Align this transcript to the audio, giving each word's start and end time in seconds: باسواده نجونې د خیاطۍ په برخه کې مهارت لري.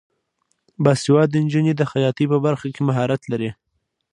باسواده 0.83 1.37
نجونې 1.45 1.73
د 1.75 1.81
خیاطۍ 1.91 2.25
په 2.33 2.37
برخه 2.45 2.67
کې 2.73 2.81
مهارت 2.89 3.21
لري. 3.31 3.51